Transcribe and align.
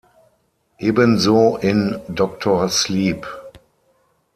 Ebenso 0.79 1.57
in 1.57 1.99
Doctor 2.07 2.67
Sleep. 2.69 3.27